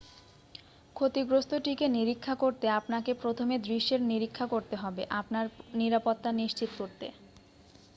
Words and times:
ক্ষতিগ্রস্থটিকে 0.95 1.85
নিরীক্ষা 1.89 2.35
করতে 2.35 2.65
আপনাকে 2.79 3.11
প্রথমে 3.21 3.55
দৃশ্যের 3.59 4.01
নিরীক্ষা 4.03 4.45
করতে 4.47 4.75
হবে 4.75 5.03
আপনার 5.19 5.45
নিরাপত্তা 5.73 6.29
নিশ্চিত 6.41 6.71
করতে 6.77 7.07